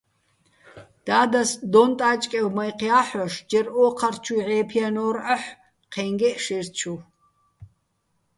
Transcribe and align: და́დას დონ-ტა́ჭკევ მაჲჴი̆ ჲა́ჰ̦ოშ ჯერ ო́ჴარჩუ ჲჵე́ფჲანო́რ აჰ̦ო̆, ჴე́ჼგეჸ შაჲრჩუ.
და́დას 1.05 1.51
დონ-ტა́ჭკევ 1.71 2.47
მაჲჴი̆ 2.55 2.89
ჲა́ჰ̦ოშ 2.91 3.33
ჯერ 3.49 3.67
ო́ჴარჩუ 3.83 4.35
ჲჵე́ფჲანო́რ 4.47 5.15
აჰ̦ო̆, 5.33 5.55
ჴე́ჼგეჸ 5.91 6.37
შაჲრჩუ. 6.45 6.95